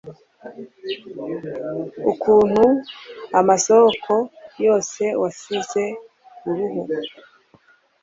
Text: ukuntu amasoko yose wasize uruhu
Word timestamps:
ukuntu 2.11 2.65
amasoko 3.39 4.13
yose 4.65 5.03
wasize 5.21 5.83
uruhu 6.47 6.81